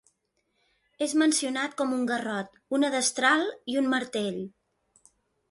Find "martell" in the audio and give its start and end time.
3.93-4.43